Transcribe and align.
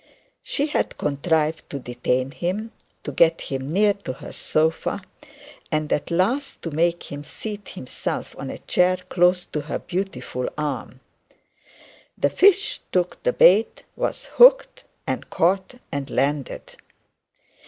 She 0.41 0.65
had 0.65 0.97
contrived 0.97 1.69
to 1.69 1.77
detain 1.77 2.31
him, 2.31 2.71
to 3.03 3.11
bet 3.11 3.39
him 3.39 3.71
near 3.71 3.93
to 4.03 4.13
her 4.13 4.31
sofa, 4.31 5.03
and 5.71 5.93
at 5.93 6.09
last 6.09 6.63
to 6.63 6.71
make 6.71 7.03
him 7.11 7.23
seat 7.23 7.67
himself 7.67 8.35
on 8.39 8.49
a 8.49 8.57
chair 8.57 8.97
close 9.09 9.45
to 9.45 9.61
her 9.61 9.77
beautiful 9.77 10.49
arm. 10.57 11.01
The 12.17 12.31
fish 12.31 12.81
took 12.91 13.21
the 13.21 13.31
bait, 13.31 13.83
was 13.95 14.25
hooked, 14.25 14.85
and 15.05 15.29
caught, 15.29 15.75
and 15.91 16.09
landed. 16.09 16.77